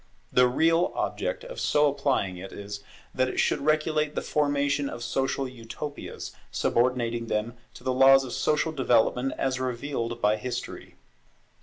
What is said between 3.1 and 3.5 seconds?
that it